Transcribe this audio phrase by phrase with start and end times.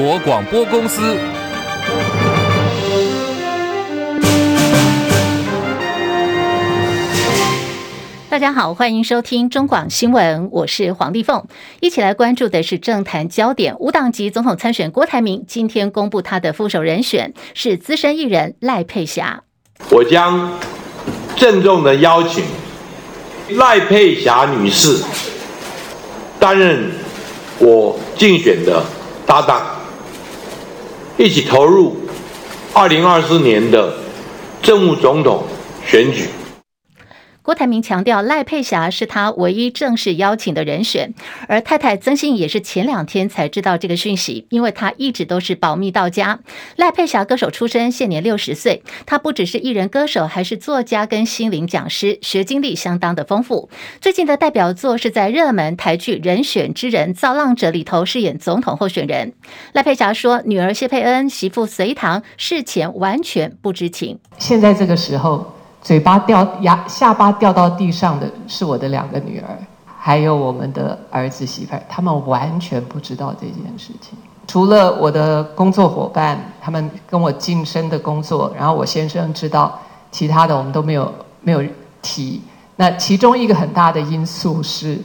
[0.00, 1.18] 国广播公司。
[8.30, 11.44] 大家好，欢迎收听中广新闻，我是黄丽凤。
[11.80, 19.42] 一起来关注的是政坛焦点，无党籍总统参选郭台铭今天公布他的副手人选是资深艺人赖佩霞。
[19.90, 20.60] 我将
[21.34, 22.44] 郑重的邀请
[23.56, 25.02] 赖佩霞女士
[26.38, 26.88] 担任
[27.58, 28.80] 我竞选的
[29.26, 29.66] 搭档，
[31.18, 31.96] 一起投入
[32.72, 33.92] 二零二四年的
[34.62, 35.42] 政务总统
[35.84, 36.28] 选举。
[37.48, 41.14] 郭台铭强调，赖佩霞是他唯一正式邀请的人选，
[41.48, 46.40] 而太太曾心怡也是前两天才知道这个讯息，因为他一直都是保密到家。
[46.76, 53.70] 赖佩霞歌手出身，现年六十岁，他不只是艺人歌手，还是作家跟心灵讲师，学经历相当的丰富。
[53.98, 59.32] 最近的代表作是在热门台剧《人选之人造浪者》里头饰演总统候选人。
[59.72, 64.18] 赖佩霞说，女儿谢佩恩、媳妇隋棠事前完全不知情。
[64.36, 65.57] 现在这个时候。
[65.80, 69.56] 嘴巴掉牙，下巴掉到地上的是我的两个女儿，
[69.98, 74.18] 还有我们的儿子媳妇儿，他们完全不知道这件事情。
[74.46, 79.78] 除了我的工作伙伴，他们跟我晋升的工作，然后我先生知道，
[80.10, 81.12] 其他的我们都没有
[81.42, 81.62] 没有
[82.02, 82.42] 提。
[82.76, 84.98] 那其中一个很大的因素是，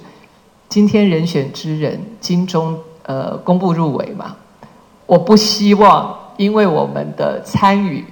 [0.69, 4.35] 今天人选之人金钟呃公布入围嘛，
[5.05, 8.05] 我不希望因为我们的参与。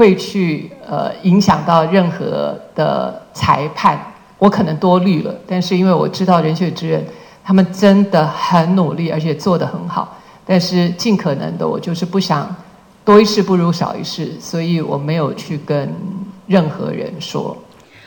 [0.00, 3.98] 会去呃影响到任何的裁判，
[4.38, 7.04] 我可能多虑了，但是因为我知道人血之人，
[7.44, 12.48] 他们真的很努力，而且做得很好，但是尽可能的我就是不想
[13.04, 15.94] 多一事不如少一事，所以我没有去跟
[16.46, 17.54] 任何人说。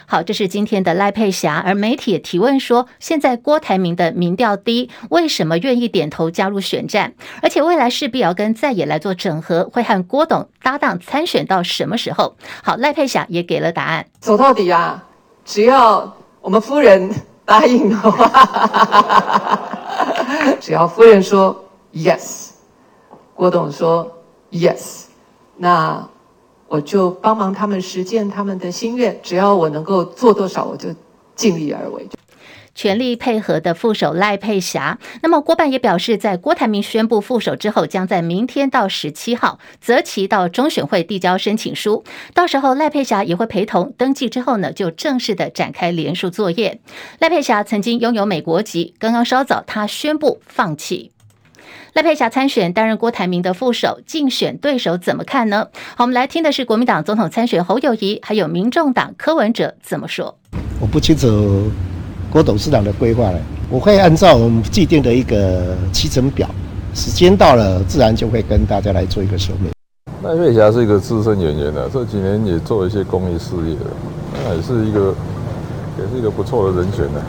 [0.05, 1.61] 好，这是今天的赖佩霞。
[1.65, 7.13] 而媒体也提问说，现在郭台铭的民调低，为什么愿意点头加入选战？
[7.41, 12.35] 而且未来势必要跟在野来做整合，会和郭董搭档参选到什么时候？
[12.63, 14.05] 好，赖佩霞也给了答案。
[14.19, 15.03] 走到底啊，
[15.45, 17.09] 只要我们夫人
[17.45, 19.69] 答应的话，
[20.59, 21.63] 只要夫人说
[21.93, 22.49] yes，
[23.33, 24.11] 郭董说
[24.51, 25.05] yes，
[25.57, 26.07] 那。
[26.73, 30.89] 我就帮忙他们实践他们的心愿，只要我能够做多少，我就
[31.35, 32.03] 尽力而为。
[32.73, 34.97] 全力配合的副手赖佩霞。
[35.21, 44.27] 那么郭办也表示，在郭台铭宣布副手之后，将在明天到十七号择期到中选会递交申请书，到时候赖佩霞也会陪同登记。
[44.27, 46.81] 之后呢，就正式的展开联署作业。
[47.19, 51.12] 赖佩霞曾经拥有美国籍，刚刚稍早他宣布放弃。
[51.93, 55.67] 赖佩霞参选担任郭台铭的副手，竞选对手怎么看呢？
[55.95, 60.35] 好，我们来听的是国民党总统参选侯友谊，还有民众党柯文哲怎么说。
[60.81, 61.71] 我不清楚
[62.31, 63.39] 郭董事长的规划了，
[63.69, 66.49] 我会按照我们既定的一个期程表，
[66.95, 69.71] 时间到了自然就会跟大家来做一个说明。
[70.23, 73.85] 赖佩霞是一个资深演员的，这几年也做一些公益事业的，
[74.43, 75.13] 那也是一个
[75.99, 77.21] 也是一个不错的人选的。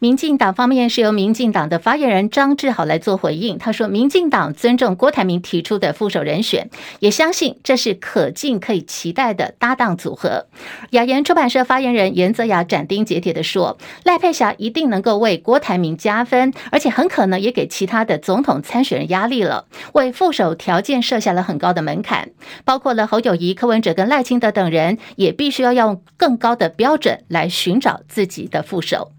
[0.00, 3.58] 民进党方面是由民进党的发言人张志豪来做回应。
[3.58, 6.70] 他说，民进党尊重郭台铭提出的副手人选，
[7.00, 10.46] 也相信这是可敬可以期待的搭档组合。
[10.90, 22.30] 雅言出版社发言人严泽雅斩钉截铁地说，赖佩霞一定能够为郭台铭加分，而且很可能也给其他的总统参选人压力了，为副手条件设下了很高的门槛，
[22.64, 29.10] 包括了侯友谊、柯文哲跟赖清德等人，也必须要用更高的标准来寻找自己的副手。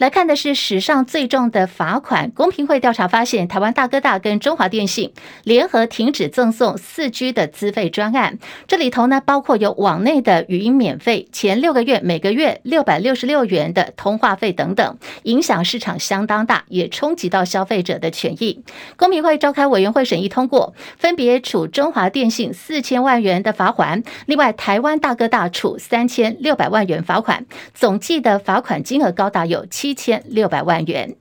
[0.00, 2.30] 来看的是史上最重的罚款。
[2.30, 5.12] 公平会调查发现，台湾大哥大跟中华电信
[5.44, 18.64] 联合停止赠送四 G 的资费专案，这里头呢包括有网内的语音免费，前六个月每个月六百六十六元的通话费等等，影响市场相当大，也冲击到消费者的权益。
[18.96, 27.44] 公平会召开委员会审议通过，分别处中华电信四千万元的罚款，另外台湾大哥大处三千六百万元罚款，
[27.74, 29.89] 总计的罚款金额高达有七。
[29.90, 31.16] 一千六百万元。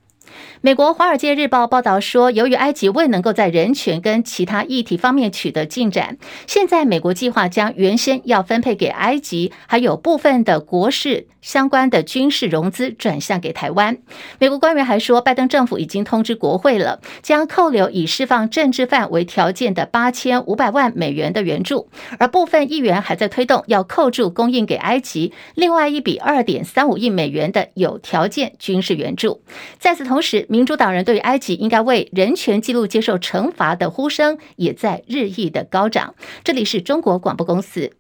[0.61, 13.97] 美国《华尔街日报》报道说，由于埃及未能够在人权跟其他议题方面取得进展，现在美国计划将原先要分配给埃及还有部分的国事相关的军事融资转向给台湾。
[14.37, 21.89] 美国官员还说，拜登政府已经通知国会了，将扣留以释放政治犯为条件的八千五百万美元的援助，
[22.19, 29.41] 而部分议员还在推动要扣住供应给埃及另外一笔二点三五亿美元的有条件军事援助。
[29.79, 36.13] 在此同时，是民主党人对于埃及应该为人权记录接受惩罚的呼声也在日益的高涨。
[36.43, 37.93] 这里是中国广播公司。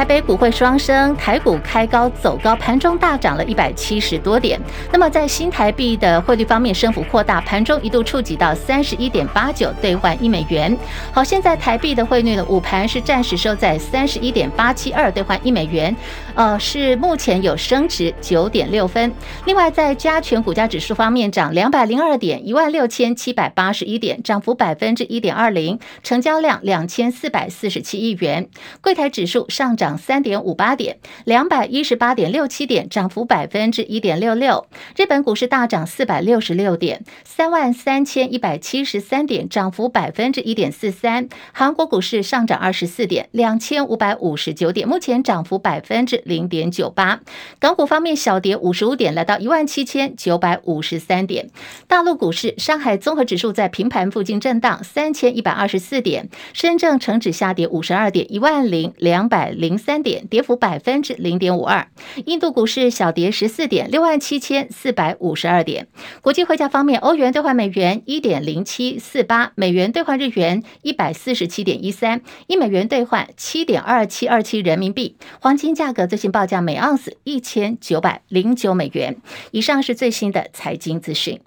[0.00, 4.58] 台北股会双升，台股开高走高，盘中大涨了一百七十多点。
[4.90, 10.74] 那么在新台币的汇率方面，升幅扩大，盘中一度触及到三十一点八九兑换一美元。
[11.12, 15.94] 好，现在台币的汇率呢，午盘是暂时收在三十一点八七二兑换一美元，
[16.34, 19.12] 呃，是目前有升值九点六分。
[19.44, 28.48] 另外，在加权股价指数方面，涨两百零二点，一万六千七百八十一点，涨幅百分之一点二零，成交量两千四百四十七亿元。
[28.80, 34.66] 柜台指数上涨三点五八点，两百一十八点六七点，涨幅百分之一点六六。
[34.96, 41.28] 日本股市大涨四百六十六点，三万三千一百七十三点，涨幅百分之一点四三。
[41.52, 47.20] 韩国股市上涨二十四点，两千五百五十九点，目前涨幅百分之零点九八。
[47.58, 51.48] 港股方面小跌五十五点，来到一万七千九百五十三点。
[51.86, 61.88] 大陆股市，上海综合指数在平盘附近震荡三千一百二十四点，深圳成指下跌五十二点，一万零两百零三点，跌幅百分之零点五二。
[62.26, 65.88] 印度股市小跌十四点，六万七千四百五十二点。
[66.20, 75.16] 国际汇价方面，欧元兑换美元一点零七四八，美元兑换日元一百四十七点一三，一美元兑换七点二七二七人民币。
[75.40, 79.16] 黄金价格最新报价每盎司一千九百零九美元。
[79.50, 81.40] 以上是最新的财经资讯。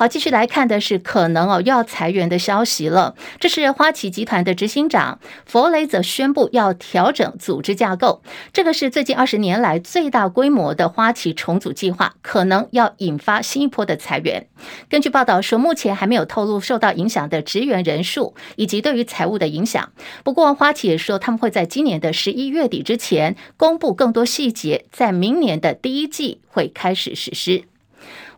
[0.00, 3.14] 好，继续来看的是可能哦要裁员的消息了。
[3.38, 14.46] 这是花旗集团的执行长弗雷泽宣布要调整组织架构，这个是最近二十年来最大规模的花旗重组计划，可能要引发新一波的裁员。
[14.88, 19.92] 根据报道说，目前还没有透露受到影响的职员人数以及对于财务的影响。
[20.24, 27.58] 不过，花旗也说他们会在今年的十一月底之前公布更多细节，在明年的第一季会开始实施。《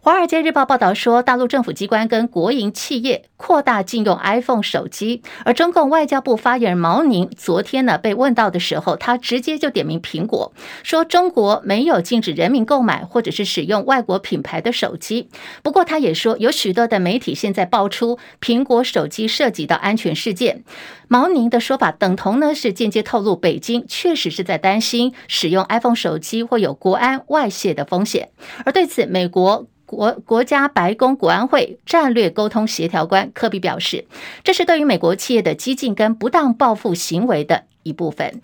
[0.04, 10.52] 华尔街日报》报道说，大陆政府机关跟国营企业扩大禁用 iPhone 手机，而中共外交部发言人毛宁昨天呢被问到的时候，他直接就点名苹果，
[10.82, 15.28] 说中国没有禁止人民购买或者是使用外国品牌的手机。
[15.62, 20.64] 不过，他也说有许多的媒体现在爆出苹果手机涉及到安全事件。
[21.06, 28.30] 毛宁的说法等同呢是间接透露，北京确实是在担心使用 iPhone 手机会有国安外泄的风险。
[28.64, 29.68] 而对此，美国。
[29.96, 34.06] 国国家白宫国安会战略沟通协调官科比表示，
[34.42, 38.40] 这是对于美国企业的激进跟不当报复行为的一部分。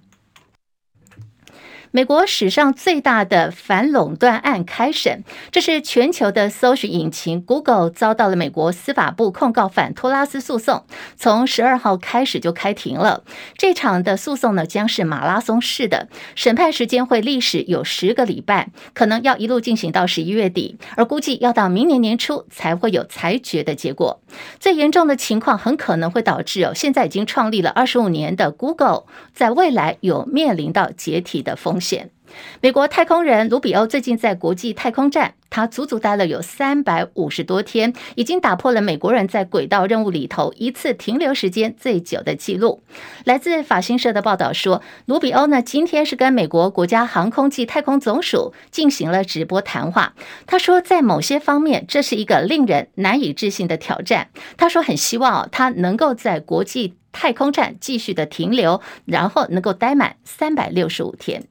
[1.90, 10.84] 美国史上最大的反垄断案开审，这是全球的搜寻引擎 Google 遭到了美国司法部控告反托拉斯诉讼，
[11.16, 13.24] 从十二号开始就开庭了。
[13.56, 24.20] 这场的诉讼呢，将是马拉松式的，审判时间会历时有十个礼拜，可能要一路进行到十一月底，而估计要到明年年初才会有裁决的结果。
[24.60, 32.10] 最严重的情况很可能会导致哦，现在已经创立了二十五年的 Google，在未来有面临到解体的风险。
[32.60, 42.82] 美国太空人卢比欧最近在国际太空站，他足足待了有三百五十多天，已经打破了美国人在轨道任务里头一次停留时间最久的记录。
[43.24, 50.12] 来自法新社的报道说，卢比欧呢今天是跟美国国家航空暨太空总署进行了直播谈话。
[50.46, 54.28] 他说，在某些方面，这是一个令人难以置信的挑战。
[54.58, 61.44] 他说，很希望他能够在国际太空站继续的停留，然后能够待满三百六十五天。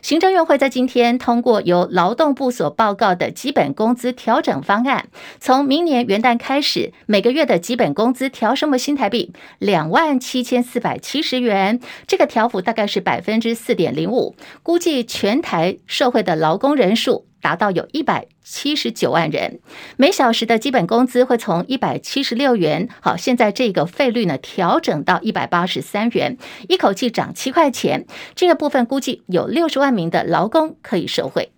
[0.00, 5.08] 行政院会在今天通过由劳动部所报告的基本工资调整方案，
[5.40, 17.26] 从明年元旦开始，每个月的基本工资调升为新台币两万七千四百七十元，这个调幅大概是百分之四点零五，估计全台社会的劳工人数。
[17.40, 19.60] 达到有一百七十九万人，
[19.98, 28.06] 每小时的基本工资会从一百七十六元，好，现在这个费率呢调整到一百八十三元，一口气涨七块钱。
[28.34, 31.52] 这个部分估计有六十万名的劳工可以受惠。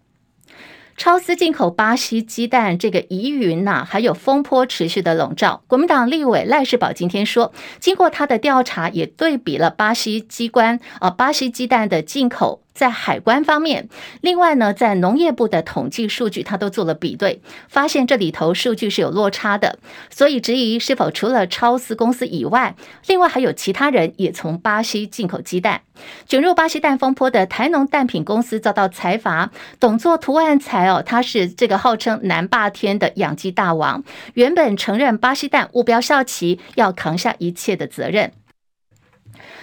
[0.97, 5.63] 超私进口巴西鸡蛋这个疑云呐，还有风波持续的笼罩。
[5.67, 12.63] 国民党立委赖士葆今天说，经过他的调查，也对比了巴西机关啊，巴西鸡蛋的进口。
[12.73, 13.89] 在海关方面，
[14.21, 19.79] 另外呢，在农业部的统计数据，他都做了比对，发现这里头数据是有落差的，
[20.11, 22.75] 所以质疑是否除了超市公司以外，
[23.07, 25.83] 另外还有其他人也从巴西进口鸡蛋。
[26.27, 38.33] 卷入巴西蛋风波的台农蛋品公司遭到裁罚，董座涂万财哦，他是这个号称南霸天的养鸡大王，原本承认巴西蛋误标效期，要扛下一切的责任。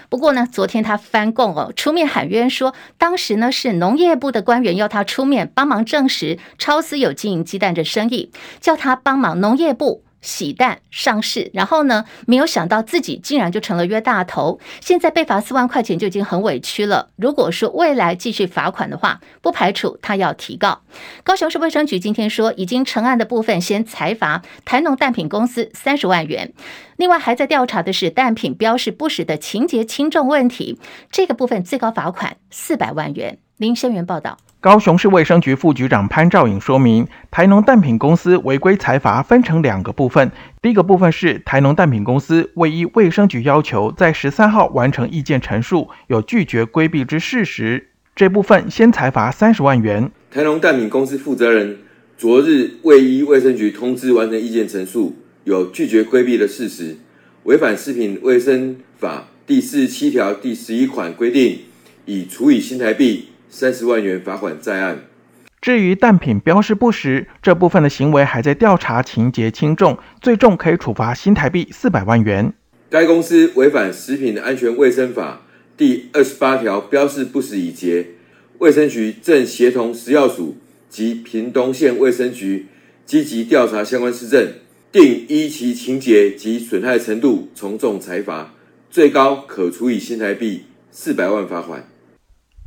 [0.09, 17.11] 不过呢，昨天他翻供哦，出面喊冤说，当时呢是农业部的官员要他出面帮忙证实超丝有经营鸡蛋的生意，叫他帮忙农业部洗蛋上市，然后呢，没有想到自己竟然就成了冤大头，现在被罚四万块钱就已经很委屈了。
[17.15, 20.81] 如果说未来继续罚款的话，不排除他要提告。
[21.23, 26.51] 高雄市卫生局今天说，已经成案的部分先裁罚台农蛋品公司三十万元，
[26.97, 30.77] 另外还在调查的是蛋品标示不实的情节轻重问题，
[31.09, 33.39] 这个部分最高罚款四百万元。
[33.55, 34.37] 林先元报道。
[34.59, 40.31] 高雄市卫生局副局长潘兆颖说明，台农蛋品公司违规财罚分成两个部分。
[40.63, 50.09] 第一个部分是台农蛋品公司未依卫生局要求，在十三号完成意见陈述，有拒绝规避之事实，这部分先裁罚三十万元。
[50.31, 51.77] 台农蛋品公司负责人
[52.17, 56.97] 昨日未依卫生局通知完成意见陈述，有拒绝规避的事实，
[57.43, 61.59] 违反食品卫生法第四十七条第十一款规定，
[62.05, 63.27] 已处以新台币。
[63.49, 65.05] 三十万元罚款在案。
[65.59, 72.53] 至于蛋品标示不实这部分的行为，还在调查，情节轻重，最重可以处罚新台币四百万元。
[72.89, 75.41] 该公司违反食品安全卫生法
[75.75, 78.05] 第二十八条标示不实已结，
[78.59, 80.55] 卫生局正协同食药署
[80.89, 82.67] 及屏东县卫生局
[83.05, 84.53] 积极调查相关事证，
[84.91, 88.53] 定依其情节及损害程度从重裁罚，
[88.89, 91.85] 最高可处以新台币四百万罚款。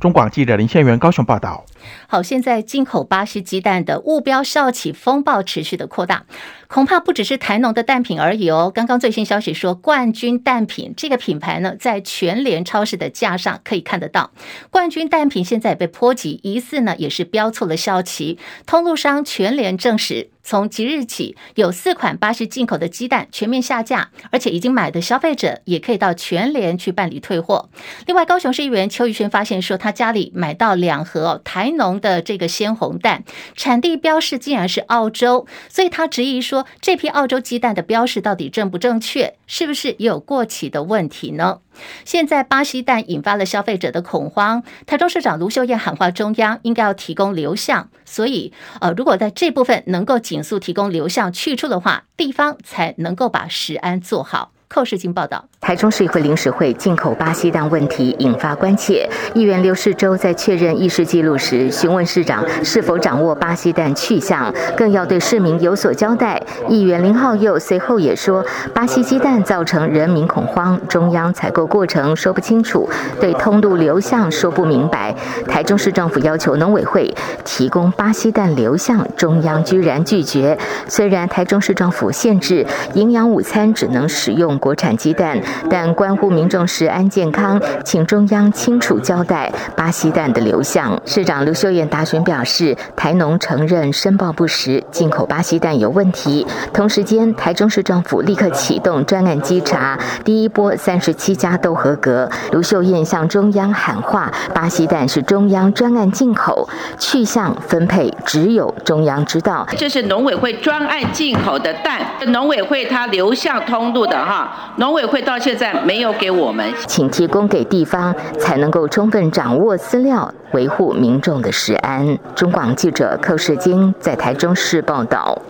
[0.01, 1.63] 中广记者林宪元高雄报道。
[2.07, 6.25] 好，现在进口巴西鸡蛋的误标效期风暴持续的扩大，
[6.67, 8.71] 恐怕不只是台农的蛋品而已哦。
[8.73, 14.31] 刚刚最新消息说，冠军蛋品这个品牌呢，在全联超市的架上可以看得到。
[14.71, 18.39] 冠军蛋品现在也被波及，疑似呢也是标错了效期。
[18.65, 20.30] 通路商全联证实。
[20.43, 27.69] 从即日起，有四款巴西进口的鸡蛋全面下架，而且已经买的消费者也可以到全联去办理退货。
[28.05, 33.23] 另外，高雄市议员邱玉轩发现说，他家里买到两盒台农的这个鲜红蛋，
[33.55, 41.59] 产地标示竟然是澳洲，所以他质疑说，这批澳洲鸡蛋的标示到底正不正确，是不是也有过期的问题呢？
[42.05, 54.53] 现在巴西蛋引发了消费者的恐慌，台中市长卢秀燕喊话中央应该要提供流向，所以呃，如果在这部分能够紧速提供流向去处的话，地方才能够把食安做好。
[54.69, 55.49] 寇世金报道。
[55.61, 66.41] 台中市议会临时会进口巴西蛋问题引发关切，议员刘世洲在确认议事记录时，询问市长是否掌握巴西蛋去向，更要对市民有所交代。
[66.67, 72.89] 议员林浩佑随后也说，巴西鸡蛋造成人民恐慌，中央采购过程说不清楚，
[73.21, 75.15] 对通路流向说不明白。
[75.47, 77.13] 台中市政府要求农委会
[77.45, 80.57] 提供巴西蛋流向，中央居然拒绝。
[80.87, 82.65] 虽然台中市政府限制
[82.95, 85.39] 营养午餐只能使用国产鸡蛋。
[85.69, 90.99] 但关乎民众食安健康，请中央清楚交代巴西蛋的流向。
[91.05, 96.45] 市长卢秀燕答询表示，台农承认申报不实，进口巴西蛋有问题。
[96.71, 102.29] 同时间，台中市政府立刻启动专案稽查，第一波三十七家都合格。
[102.51, 109.67] 卢秀燕向中央喊话：巴西蛋是中央专案进口，去向分配只有中央知道。
[109.77, 115.40] 这是农委会专案进口的蛋，农委会它流向通路的哈，农委会到。
[115.41, 122.15] 现在没有给我们，请提供给地方，才能够充分掌握资料，维护民众的食安。
[122.35, 125.41] 中广记者寇世京在台中市报道。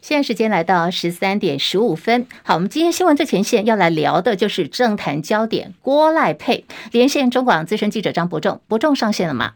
[0.00, 9.52] 现在时间来到十三点十五分，好，我们今天新闻最前线要来聊的就是政坛焦点郭赖佩，连线中广资深记者张伯仲，伯仲上线了吗？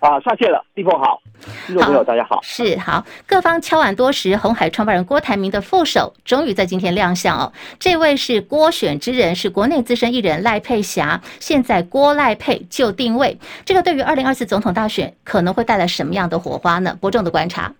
[0.00, 1.20] 啊，上线了，地方好，
[1.66, 16.96] 听众朋友大家好，是好，各方敲碗多时，红海创办人郭台铭的副手终于在今天亮相哦，这位是郭选之人，是国内资深艺人赖佩霞，现在郭赖佩就定位，这个对于二零二四总统大选可能会带来什么样的火花呢？
[16.98, 17.74] 伯仲的观察，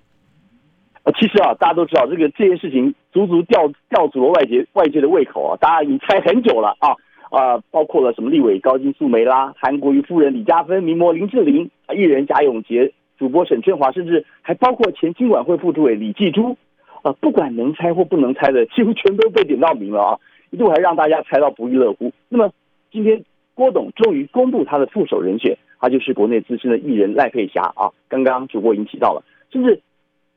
[1.05, 6.95] 呃，其实啊，大家都知道这个这件事情足足吊吊足了外界外界的胃口啊，大家已经猜很久了啊。
[7.31, 16.57] 啊、包括了什么立委高金素梅啦，韩国瑜夫人李嘉芬，名模林志玲，艺人贾永杰，主播沈春华，甚至还包括前金管会副主委李继珠，
[17.03, 20.19] 啊、不管能猜或不能猜的，几乎全都被点到名了啊，
[20.51, 22.13] 一度还让大家猜到不亦乐乎。
[22.29, 22.53] 那么
[22.91, 23.23] 今天
[23.55, 29.23] 郭董终于公布他的副手人选，他就是国内资深的艺人赖佩霞啊，刚刚主播已经提到了，
[29.53, 29.81] 甚至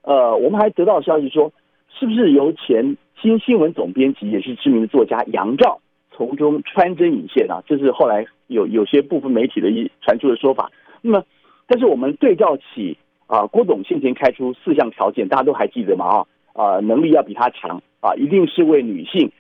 [0.04, 1.52] 呃，我们还得到消息说，
[1.90, 5.80] 是不是由前新新闻总编辑也是知名的作家杨照。
[6.16, 10.72] 从中穿针引线啊，这是后来有有些部分媒体的一传出的说法。
[11.02, 11.24] 那么，
[11.68, 16.06] 但是我们对照起啊，郭董先前开出四项条件，大家都还记得吗？
[16.06, 19.32] 啊啊，能力要比他强啊，一定是位女性，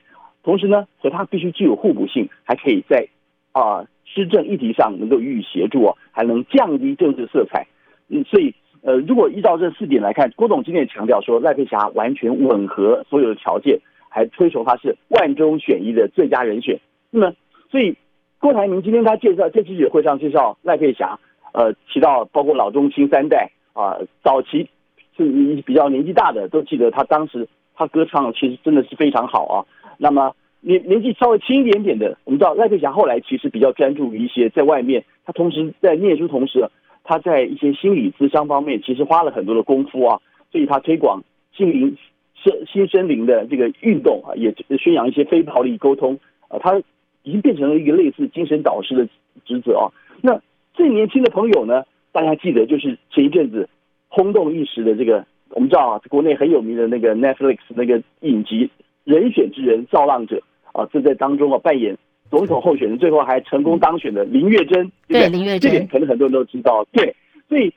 [0.43, 3.07] 同时呢，和他必须具有互补性，还可以在
[3.51, 7.67] 啊施政议题上能够予以协助啊，还能降低政治色彩。
[8.09, 13.79] 嗯，所以呃，如果依照这四点来看，郭董今天也强调说赖佩霞完全吻合所有的条件，
[14.13, 16.79] 还推崇他是万中选一的最佳人选。
[17.09, 17.33] 那么，
[17.71, 17.95] 所以
[18.39, 21.19] 郭台铭今天他介绍在记者会上介绍赖佩霞，
[21.53, 24.69] 呃，提到包括老中青三代啊、早期
[25.17, 25.23] 是
[25.65, 29.65] 比较年纪大的都记得他当时他歌唱其实真的是非常好啊。
[29.97, 36.69] 那么年年纪稍微轻一点点的，我们知道赖佩霞后来其实比较专注于一些在外面，他同时在念书同时。
[37.05, 40.21] 他在一些心理咨商方面，其实花了很多的功夫啊，
[40.53, 41.97] 所以他推广心灵
[42.43, 46.19] 身心身灵的这个运动啊，也宣扬一些非暴力沟通
[46.49, 46.77] 啊，他
[47.23, 49.07] 已经变成了一个类似精神导师的
[49.45, 49.87] 职责啊。
[50.21, 50.41] 那
[50.73, 53.69] 最年轻的朋友呢，大家记得就是前一阵子
[54.09, 58.65] 轰动一时的这个，我们知道啊，国内很有名的那个 Netflix 那个影集
[59.03, 60.41] 《人选之人造浪者》
[60.79, 61.97] 啊，正在当中啊扮演。
[62.31, 66.83] 总统候选人最后还成功当选的林月珍，对林月珍，这点可能很多人都知道。
[66.91, 67.15] 对，
[67.47, 67.71] 所以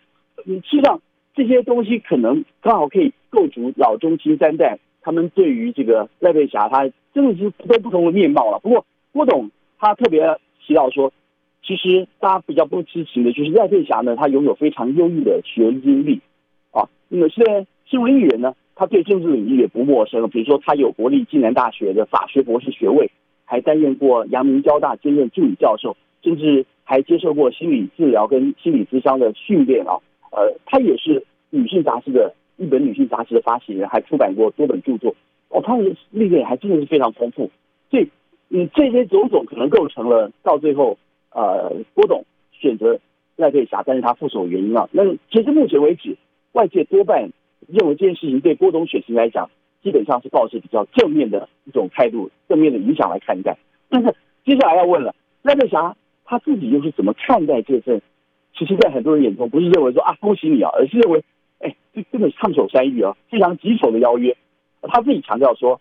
[0.46, 0.98] 实际上
[1.34, 8.58] 这些东西可能刚好可以构筑老中青三代他们对于这个赖佩霞，他真的是都不同的面貌了。
[8.60, 11.12] 不过郭董他特别提到说，
[11.62, 16.20] 其实大家比较不知情的就是赖佩霞呢，他拥有非常优异的学经历
[16.72, 16.88] 啊。
[17.08, 20.28] 那么虽然身为艺人呢，他对政治领域也不陌生。
[20.30, 23.10] 比如说，他有国立暨南大学的法学博士学位。
[23.48, 30.02] 还担任过阳明交大兼任助理教授，甚至还接受过心理治疗跟心理咨商的训练啊。
[30.32, 35.14] 呃，他也是女性杂志的日本女性杂志的发行人，还出版过多本著作。
[35.48, 37.50] 哦，他的历练还真的是非常丰富。
[37.90, 38.08] 所以，
[38.50, 40.98] 嗯，这些种种可能构成了到最后，
[41.30, 42.98] 呃，郭董选择
[43.36, 44.88] 赖佩霞担任他副手的原因啊。
[44.92, 46.16] 那截至目前为止，
[46.52, 47.30] 外界多半
[47.68, 49.50] 认为这件事情对郭董选情来讲。
[49.82, 53.56] 基本上是抱持比较正面的一种态度，正面的影响来看待。
[53.88, 54.12] 但是
[54.44, 55.94] 接下来要问了，赖佩霞
[56.24, 58.02] 他自己又是怎么看待这份？
[58.58, 61.22] 其实，在很多人眼中，不是认为说啊恭喜你啊，而是认为，
[61.60, 64.36] 哎，这根本是烫手山芋啊，非常棘手的邀约。
[64.82, 65.80] 他自己强调说，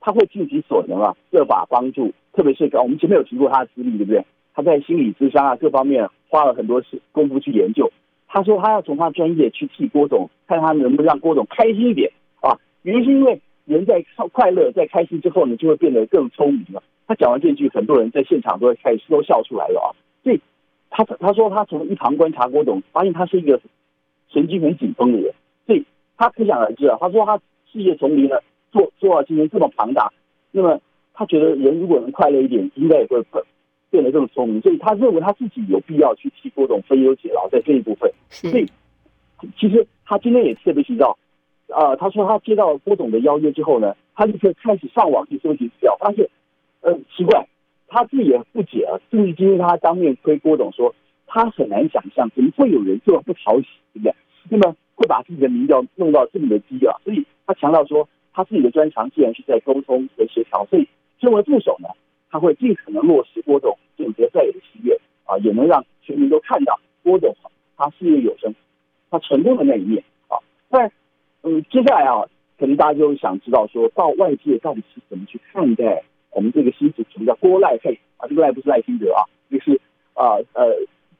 [0.00, 2.12] 他会尽己所能啊，设法帮助。
[2.32, 4.24] 特别是我们前面有提过他的资历，对不对？
[4.52, 7.90] 他在心理咨商啊各方面花了很多时功夫去研究。
[8.28, 12.10] 他说他要从他专业去替郭总，看他能不能让郭总开心一点
[12.40, 12.58] 啊。
[12.82, 16.82] 原因是因为人在快乐、在开心之后呢，就会变得更聪明了。
[17.06, 19.88] 他讲完这句，很多人在现场都会开始都笑出来了啊！
[20.22, 20.40] 所以
[20.90, 23.60] 他他说他从一旁观察郭董，发现他是一个
[24.34, 25.32] 神经很紧绷的人，
[25.66, 25.82] 所以
[26.18, 26.98] 他可想而知啊。
[27.00, 27.38] 他说他
[27.72, 28.36] 事业丛林呢，
[28.70, 30.12] 做做到今天这么庞大，
[30.50, 30.78] 那么
[31.14, 33.24] 他觉得人如果能快乐一点，应该也会
[33.90, 34.60] 变得更聪明。
[34.60, 38.12] 所以他认为他自己有必要去替郭董分忧解劳在这一部分。
[38.28, 38.66] 所以
[39.58, 41.16] 其实他今天也特别提到。
[41.68, 46.28] 啊、呃，他说他接到郭总的邀约之后呢，他立刻开始上网去搜集资料，发现，
[46.82, 47.48] 呃，奇怪，
[47.88, 49.00] 他自己也不解啊。
[49.10, 50.94] 甚至今天他当面推郭总说，
[51.26, 54.14] 他很难想象怎么会有人这么不讨喜，对不对？
[54.48, 56.96] 那么会把自己的民调弄到这么的低啊。
[57.04, 60.88] 所以他强调说，他自己的专长既然是在沟通和协调，所以
[61.20, 61.88] 身为副手呢，
[62.30, 67.34] 他会尽可能落实郭董总结在野的心愿啊，也能让全民都看到郭董
[67.76, 68.54] 他事业有成，
[69.10, 70.38] 他成功的那一面啊。
[70.68, 70.90] 但
[71.42, 72.24] 嗯，接下来啊，
[72.58, 78.26] 可能大家就想知道，说到外界到底是怎么去看待我们这个新主什么叫郭赖配啊？
[78.28, 79.80] 这个赖不是赖清德啊，就是
[80.14, 80.74] 啊呃，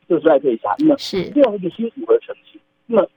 [0.09, 0.75] 就是赖佩霞。
[0.79, 2.34] 那么是这样一个新组合成型。
[2.87, 3.09] 那么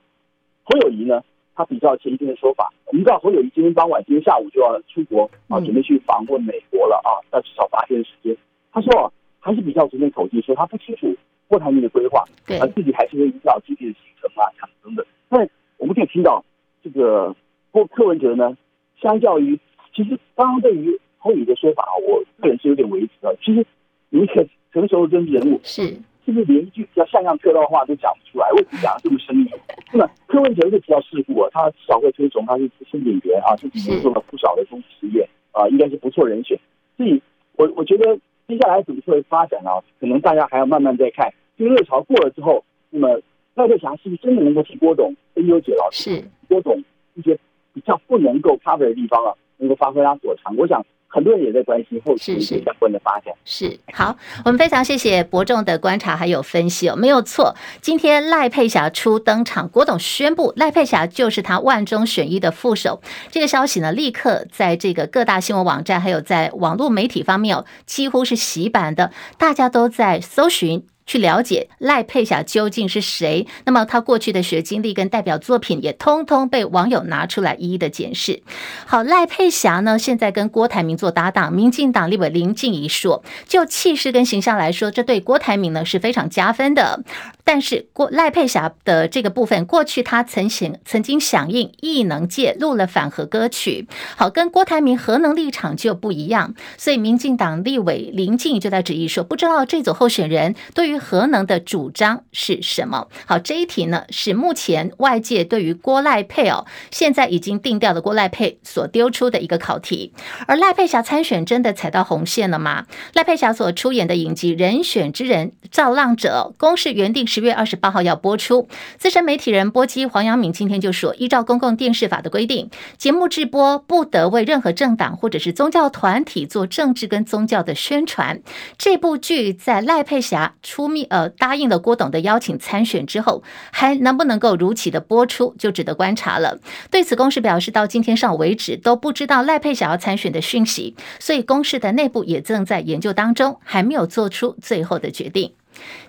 [0.64, 1.22] 侯友谊呢，
[1.54, 8.36] 他比较前一天的说法，我们知道侯友谊今天傍晚、今天下午就要出国啊，准备去访问美国了啊，要至少八天的时间。
[8.72, 11.14] 他说啊，还是比较直接口径说，他不清楚
[11.46, 15.04] 郭台铭的规划，对，自己还是会依照今天的行程啊、产等等。
[15.28, 16.44] 但我们可以听到。
[16.80, 17.34] 这个
[17.72, 18.56] 郭柯文哲呢，
[19.02, 19.58] 相较于
[19.92, 23.36] 其实刚刚对于侯友宜的说法，我个人是有点维持的。
[23.44, 23.66] 其实
[24.10, 25.98] 有一个成熟的政治人物是
[26.28, 28.50] 是不是连一句比较像样客套话都讲不出来？
[28.52, 29.48] 为什么讲的这么生硬？
[29.94, 36.60] 那么柯文哲是比较世故啊，他至少会推崇他是资深演员啊，自己也做了不少的公职实验啊，应该是不错人选。
[36.98, 37.18] 所以
[37.56, 38.14] 我我觉得
[38.46, 39.80] 接下来怎么会发展啊？
[39.98, 41.32] 可能大家还要慢慢再看。
[41.56, 43.18] 这个热潮过了之后，那么
[43.54, 45.90] 赖佩霞是不是真的能够替郭董分忧解劳？
[45.90, 46.22] 是。
[46.46, 46.78] 郭董
[47.14, 47.38] 一些
[47.72, 50.54] 比较不能够 cover 的地方啊，能够发挥他所长。
[50.58, 50.84] 我想
[51.18, 53.34] 很多人也在关心后续相关的发展。
[53.44, 57.56] 是，是好，我们非常谢谢伯仲的观察还有分析哦，没有错。
[57.80, 63.02] 今天赖佩霞初登场，郭董宣布赖佩霞就是他万中选一的副手。
[63.32, 70.86] 这个消息呢，立刻在这个各大新闻网站还有在网络媒体方面哦，几乎是洗版的，大家都在搜寻。
[71.08, 73.48] 去了解赖佩霞究竟是谁。
[73.64, 78.42] 那么他过去的学经历跟代表作品也通通被网友拿出来一一的检视。
[78.86, 87.02] 好，赖佩霞呢，现在跟郭台铭做搭档，民进党立委林静一说，就气势跟形象来说，这对郭台铭呢是非常加分的。
[87.42, 103.08] 但是郭赖佩霞的这个部分，过去他曾经曾经响应艺能界录了反核歌曲，好，跟郭台铭核能立场就不一样，所以民进党立委林静就在质疑说，不知道这组候选人对于核能的主张是什么？
[103.26, 110.12] 好，这一题呢是目前外界对于郭赖佩哦，现在已经定调的郭赖佩所丢出的一个考题，
[110.46, 112.86] 而赖佩霞参选真的踩到红线了吗？
[113.14, 128.40] 赖佩霞所出演的影集《人选之人造浪者》公视原定十月二十八号要播出，资深媒体人播机黄阳明今天就说，依照公共电视法的规定，节目直播不得为任何政党或者是宗教团体做政治跟宗教的宣传。
[128.76, 136.58] 这部剧在赖佩霞出密呃答应了郭董的邀请参选之后，还能不能够如期的播出，就值得观察了。
[136.90, 145.52] 对此，公示表示，到今天上午为止都不知道赖佩霞要参选的讯息，所以公示的内部也正在研究当中，还没有做出最后的决定。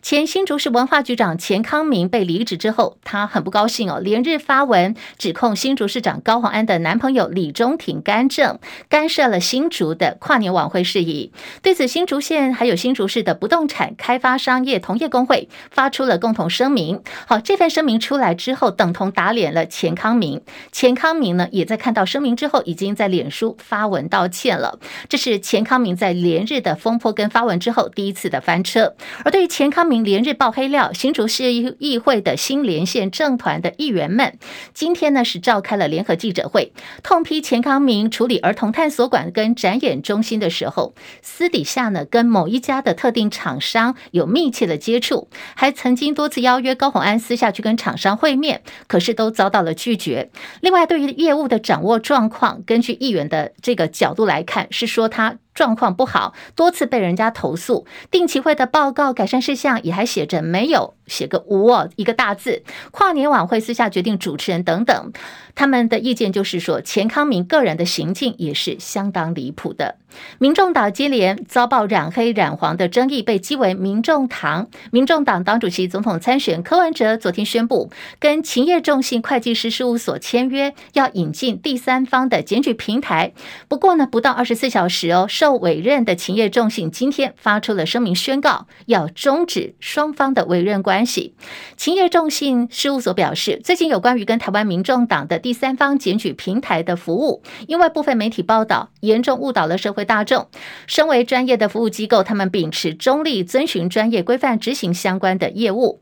[0.01, 11.31] 前新竹市文化局长钱康明被离职之后，他很不高兴哦，连日发文指控新竹市长高虹安的男朋友李中庭干政，干涉了新竹的跨年晚会事宜。
[11.61, 17.01] 对此，新竹县还有新竹市的不动产开发商业同业公会发出了共同声明。
[17.27, 20.41] 好，这份声明出来之后，等同打脸了钱康明。
[20.71, 24.79] 钱康明呢，也在看到声明之后，已经在脸书发文道歉了。
[25.07, 28.95] 这是钱康明在连日的风波跟发文之后第一次的翻车。
[29.25, 34.39] 而对于钱康明连日爆黑料，新竹市议会的新连线政团的议员们，
[34.73, 36.71] 今天呢是召开了联合记者会，
[37.03, 50.29] 痛批钱康明处理儿童探索馆跟展演中心的时候，私底下呢跟某一家的特定厂商有密切的接触，还曾经多次邀约高虹安私下去跟厂商会面，可是都遭到了拒绝。
[50.61, 55.35] 另外，对于业务的掌握状况，根据议员的这个角度来看，是说他。
[55.53, 57.85] 状况不好，多次被人家投诉。
[58.09, 62.63] 定期会的报告改善事项也还写着没有，写个无哦，一个大字。
[62.91, 65.11] 跨年晚会私下决定主持人等等，
[65.55, 69.97] 他们的意见就是说，钱康明个人的行径也是相当离谱的。
[70.39, 74.67] 民众党接连遭报染黑染黄的争议，被讥为“民众党”。
[74.91, 83.33] 民众党党主席、总统参选柯文哲昨天宣布，跟勤业众信会计师事务所签约，要引进第三方的检举平台。
[83.67, 91.33] 不过呢，不到二十四小时哦，受委任的勤业众信今天发出了声明，宣告要终止双方的委任关关系。
[91.77, 100.03] 勤业众信事务所表示，最近有关于跟台湾民众党的第三方检举平台的服务，因为部分媒体报道严重误导了社会。
[100.03, 100.47] 大众，
[100.87, 106.01] 身为专业的服务机构，他们秉持中立，遵循专业规范执行相关的业务。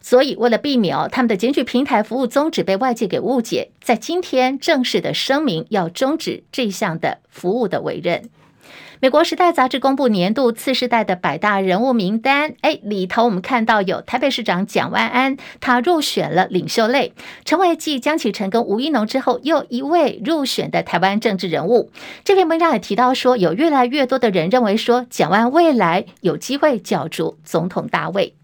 [0.00, 8.30] 所以，为了避免哦他们的检举平台服务宗旨被外界给误解，在今天正式的声明要终止这项的服务的委任。
[9.00, 17.12] 美国《时代》杂志公布年度次世代的百大人物名单，哎，里头我们看到有台北市长蒋万安，他入选了领袖类，
[17.44, 21.92] 成为继江启臣跟吴一农之后又一位入选的台湾政治人物。
[22.24, 28.34] 这篇文章也提到说，有越来越多的人认为说，蒋万未来有机会角逐总统大位。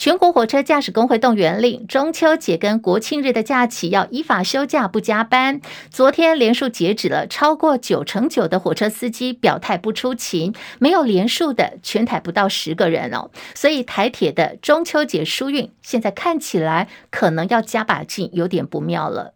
[0.00, 5.60] 全国火车驾驶工会动员令，中秋节跟国庆日的假期要依法休假不加班。
[5.90, 13.28] 昨天连数截止了，超过九成九的火车司机表态不出勤，没有连数的全台不到十个人哦。
[13.54, 19.34] 所以台铁的中秋节疏运现在看起来可能要加把劲，有点不妙了。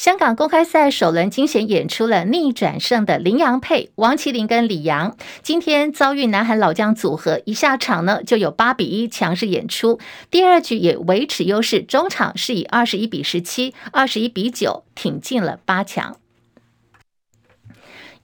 [0.00, 16.16] 香港公开赛首轮惊险演出了逆转胜的林洋配王麒麟跟李阳，今天遭遇南韩老将组合，一下场呢就有八比一强势演出，第二局也维持优势，中场是以二十一比十七、二十一比九挺进了八强。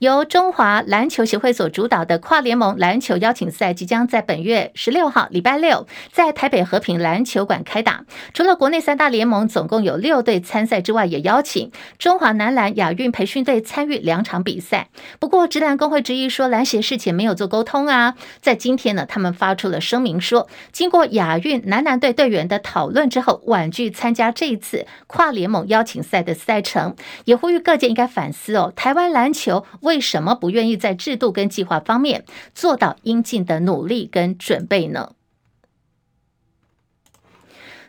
[0.01, 8.05] 由中华篮球协会所主导的跨联盟篮球邀请赛即将在本月十六号礼拜六在台北和平篮球馆开打。
[8.35, 14.91] 除了国内三大联盟总共有六队参赛之外，也邀请中华男篮亚运培训队参与两场比赛。
[15.19, 18.17] 不过，职篮工会质疑说，篮协事前没有做沟通啊。
[18.43, 29.65] 在今天呢，他们发出了声明说，经过亚运男篮队队员的讨论之后，婉拒参加这一次跨联盟邀请赛的赛程，也呼吁各界应该反思哦，台湾篮球。
[29.87, 35.13] 为什么不愿意在制度跟计划方面做到应尽的努力跟准备呢？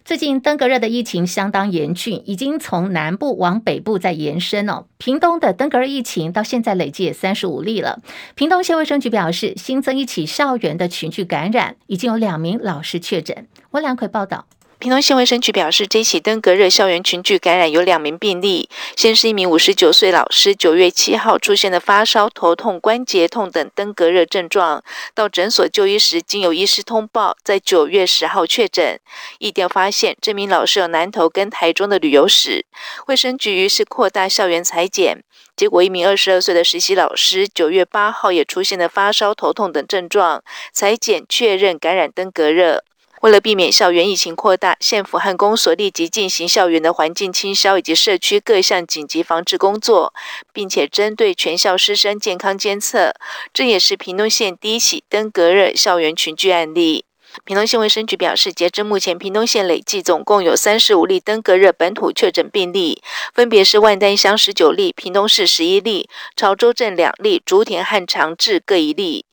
[0.06, 4.86] 最近登革热的疫情相当严峻，已经从南部往北部在延伸哦。
[4.98, 8.00] 屏东的登革热疫情到现在累计也三十五例了。
[8.36, 13.48] 屏东县卫生局表示，新增一起校园的群聚感染，已经有两名老师确诊。
[13.72, 14.46] 温良奎报道。
[14.80, 24.84] 屏东县卫生局表示，这起登革热校园群聚感染有两名病例，先是一名五十九岁老师，九月七号出现的发烧、头痛、关节痛等登革热症状，
[25.16, 29.00] 到诊所就医时，经由医师通报，在九月十号确诊。
[29.40, 32.64] 疫调发现，这名老师有南投跟台中的旅游史。
[33.08, 35.24] 卫生局于是扩大校园采检，
[35.56, 42.84] 结果一名二十二岁的实习老师，九月八号也出现了发烧、头痛等症状，采检确认感染登革热。
[43.22, 50.14] 为了避免校园疫情扩大，县府和公所立即进行校园的环境清消以及社区各项紧急防治工作，
[50.54, 53.14] 并且针对全校师生健康监测。
[53.52, 57.06] 这也是屏东县第一起登革热校园群聚案例。
[57.44, 63.02] 屏东县卫生局表示，截至目前，屏东县累计总共有三十五例登革热本土确诊病例，
[63.34, 69.26] 分别是万丹乡十九例、屏东市十一例、潮州镇两例、竹田和长治各一例。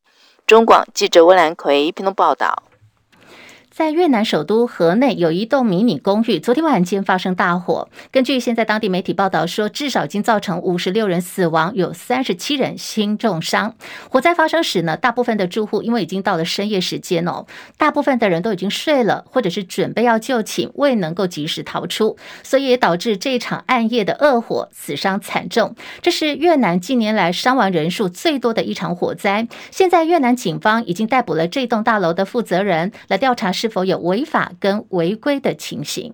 [0.46, 2.64] 中广记者温兰奎屏东报道。
[3.74, 7.88] 在越南首都河内有一栋迷你公寓，昨天晚间发生大火。
[8.12, 13.74] 根据现在当地媒体报道说，至少已经造成五十六人死亡，有三十七人轻重伤。
[14.08, 25.74] 火灾发生时呢，大部分的住户因为已经到了深夜时间哦，大部分的人都已经睡了，或者是准备要就寝，未能够及时逃出，所以也导致这场暗夜的恶火死伤惨重。
[26.00, 29.48] 这是越南近年来伤亡人数最多的一场火灾。
[29.72, 33.52] 现在越南警方已经逮捕了这栋大楼的负责人来调查。
[33.64, 36.12] 是否有违法跟违规的情形？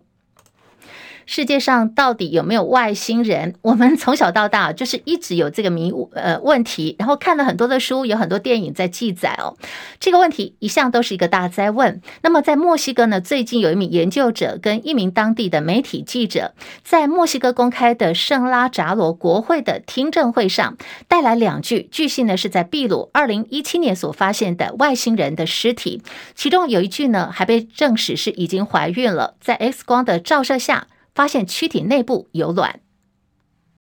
[1.32, 3.54] 世界上到底有没有外星人？
[3.62, 9.54] 我们从小到大就是一直有这个迷呃问题，然后看了很多的书，有很多电影在记载哦。
[10.00, 12.00] 这个问题一向都是一个大哉问。
[12.22, 26.02] 那么在墨西哥呢，最近有一名研究者跟一名当地的媒体记者，在墨西哥公开的圣拉扎罗国会的听证会上，带来两具据信呢是在秘鲁二零一七年所发现的外星人的尸体，
[26.34, 30.88] 其中有一具呢还被证实是已经怀孕了，在 X 光的照射下。
[31.14, 32.80] 发现躯体内部有卵。